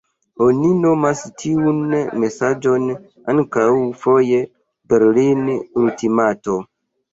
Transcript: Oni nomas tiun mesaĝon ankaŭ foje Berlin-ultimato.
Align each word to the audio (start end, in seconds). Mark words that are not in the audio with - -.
Oni 0.43 0.69
nomas 0.85 1.19
tiun 1.41 1.83
mesaĝon 2.23 2.89
ankaŭ 3.35 3.69
foje 4.07 4.43
Berlin-ultimato. 4.95 6.61